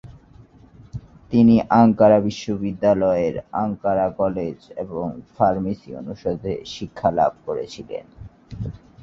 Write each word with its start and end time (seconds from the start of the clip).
তিনি 1.31 1.55
আঙ্কারা 1.79 2.19
বিশ্ববিদ্যালয়ের 2.19 3.35
Ankara 3.63 4.07
college 4.21 4.57
এবং 4.77 5.05
ফার্মেসি 5.35 5.89
অনুষদে 5.95 6.53
শিক্ষালাভ 6.65 7.31
করেছিলেন। 7.45 8.05